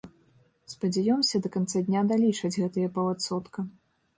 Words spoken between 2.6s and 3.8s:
гэтыя паўадсотка.